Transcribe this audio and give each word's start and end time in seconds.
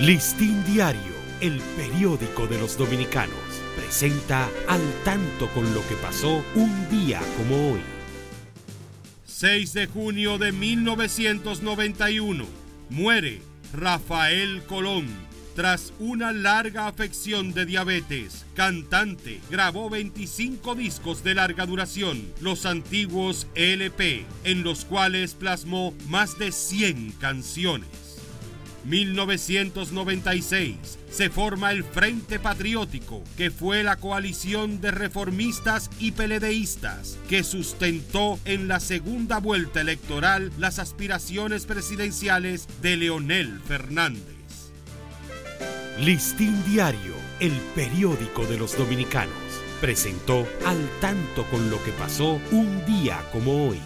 Listín 0.00 0.62
Diario, 0.66 1.14
el 1.40 1.58
periódico 1.74 2.46
de 2.46 2.58
los 2.58 2.76
dominicanos, 2.76 3.34
presenta 3.74 4.46
al 4.68 4.82
tanto 5.06 5.48
con 5.54 5.72
lo 5.72 5.80
que 5.88 5.94
pasó 5.94 6.44
un 6.54 6.90
día 6.90 7.18
como 7.38 7.72
hoy. 7.72 7.80
6 9.24 9.72
de 9.72 9.86
junio 9.86 10.36
de 10.36 10.52
1991. 10.52 12.44
Muere 12.90 13.40
Rafael 13.72 14.62
Colón. 14.64 15.06
Tras 15.54 15.94
una 15.98 16.30
larga 16.32 16.88
afección 16.88 17.54
de 17.54 17.64
diabetes, 17.64 18.44
cantante, 18.54 19.40
grabó 19.50 19.88
25 19.88 20.74
discos 20.74 21.24
de 21.24 21.36
larga 21.36 21.64
duración, 21.64 22.22
los 22.42 22.66
antiguos 22.66 23.46
LP, 23.54 24.26
en 24.44 24.62
los 24.62 24.84
cuales 24.84 25.32
plasmó 25.32 25.94
más 26.08 26.38
de 26.38 26.52
100 26.52 27.12
canciones. 27.12 28.05
1996 28.86 30.76
se 31.10 31.28
forma 31.28 31.72
el 31.72 31.82
Frente 31.82 32.38
Patriótico, 32.38 33.22
que 33.36 33.50
fue 33.50 33.82
la 33.82 33.96
coalición 33.96 34.80
de 34.80 34.92
reformistas 34.92 35.90
y 35.98 36.12
peledeístas 36.12 37.18
que 37.28 37.42
sustentó 37.42 38.38
en 38.44 38.68
la 38.68 38.78
segunda 38.80 39.38
vuelta 39.38 39.80
electoral 39.80 40.52
las 40.58 40.78
aspiraciones 40.78 41.66
presidenciales 41.66 42.68
de 42.80 42.96
Leonel 42.96 43.60
Fernández. 43.66 44.36
Listín 45.98 46.62
Diario, 46.66 47.14
el 47.40 47.52
periódico 47.74 48.44
de 48.46 48.58
los 48.58 48.76
dominicanos, 48.76 49.34
presentó 49.80 50.46
al 50.64 50.78
tanto 51.00 51.44
con 51.50 51.70
lo 51.70 51.82
que 51.82 51.92
pasó 51.92 52.40
un 52.50 52.84
día 52.86 53.20
como 53.32 53.68
hoy. 53.68 53.80